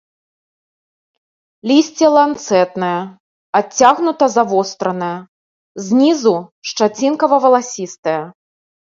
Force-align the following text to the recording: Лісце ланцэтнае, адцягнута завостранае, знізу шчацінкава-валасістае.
Лісце 1.71 2.07
ланцэтнае, 2.15 2.95
адцягнута 3.59 4.25
завостранае, 4.37 5.11
знізу 5.89 6.33
шчацінкава-валасістае. 6.71 8.17